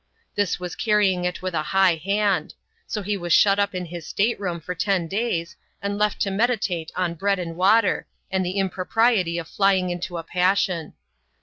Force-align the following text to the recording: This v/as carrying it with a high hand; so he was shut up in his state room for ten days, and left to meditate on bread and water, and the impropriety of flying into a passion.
This 0.33 0.55
v/as 0.55 0.75
carrying 0.75 1.25
it 1.25 1.43
with 1.43 1.53
a 1.53 1.61
high 1.61 1.93
hand; 1.93 2.55
so 2.87 3.03
he 3.03 3.15
was 3.15 3.31
shut 3.31 3.59
up 3.59 3.75
in 3.75 3.85
his 3.85 4.07
state 4.07 4.39
room 4.39 4.59
for 4.59 4.73
ten 4.73 5.07
days, 5.07 5.55
and 5.79 5.95
left 5.95 6.19
to 6.21 6.31
meditate 6.31 6.91
on 6.95 7.13
bread 7.13 7.37
and 7.37 7.55
water, 7.55 8.07
and 8.31 8.43
the 8.43 8.57
impropriety 8.57 9.37
of 9.37 9.47
flying 9.47 9.91
into 9.91 10.17
a 10.17 10.23
passion. 10.23 10.93